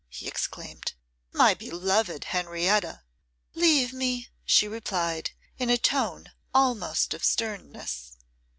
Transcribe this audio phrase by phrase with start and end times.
[0.09, 0.93] he exclaimed,
[1.31, 3.03] 'my beloved Henrietta!'
[3.53, 8.17] 'Leave me,' she replied, in a tone almost of sternness.